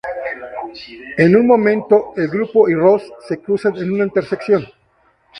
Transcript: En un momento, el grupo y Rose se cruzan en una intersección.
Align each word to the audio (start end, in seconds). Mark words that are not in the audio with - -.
En 1.17 1.35
un 1.35 1.45
momento, 1.45 2.13
el 2.17 2.27
grupo 2.27 2.67
y 2.67 2.73
Rose 2.73 3.05
se 3.27 3.39
cruzan 3.39 3.75
en 3.75 3.91
una 3.91 4.03
intersección. 4.05 4.65